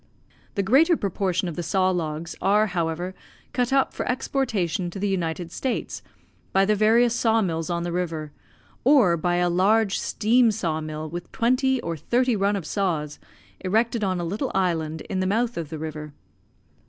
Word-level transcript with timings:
The 0.55 0.63
greater 0.63 0.97
proportion 0.97 1.47
of 1.47 1.55
the 1.55 1.61
saw 1.61 1.91
logs 1.91 2.35
are, 2.41 2.65
however, 2.65 3.13
cut 3.53 3.71
up 3.71 3.93
for 3.93 4.03
exportation 4.09 4.89
to 4.89 4.97
the 4.97 5.07
United 5.07 5.51
States 5.51 6.01
by 6.51 6.65
the 6.65 6.73
various 6.73 7.13
saw 7.13 7.39
mills 7.43 7.69
on 7.69 7.83
the 7.83 7.91
river, 7.91 8.31
or 8.83 9.15
by 9.15 9.35
a 9.35 9.47
large 9.47 9.99
steam 9.99 10.49
saw 10.49 10.81
mill 10.81 11.07
with 11.07 11.31
twenty 11.31 11.79
or 11.81 11.95
thirty 11.95 12.35
run 12.35 12.55
of 12.55 12.65
saws, 12.65 13.19
erected 13.59 14.03
on 14.03 14.19
a 14.19 14.23
little 14.25 14.49
island 14.55 15.01
in 15.01 15.19
the 15.19 15.27
mouth 15.27 15.55
of 15.55 15.69
the 15.69 15.77
river. 15.77 16.13